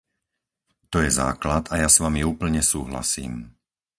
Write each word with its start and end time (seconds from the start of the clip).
To 0.91 0.97
je 1.05 1.13
základ 1.23 1.63
a 1.69 1.75
ja 1.77 1.85
s 1.85 1.97
vami 2.03 2.21
úplne 2.33 2.61
súhlasím. 2.71 3.35